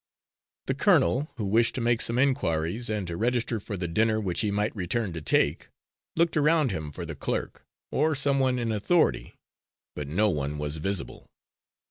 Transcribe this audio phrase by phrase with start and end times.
[0.65, 4.41] The colonel, who wished to make some inquiries and to register for the dinner which
[4.41, 5.67] he might return to take,
[6.15, 9.35] looked around him for the clerk, or some one in authority,
[9.95, 11.29] but no one was visible.